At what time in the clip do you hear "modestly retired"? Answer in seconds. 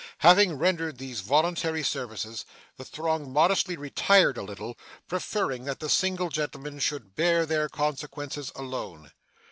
3.31-4.35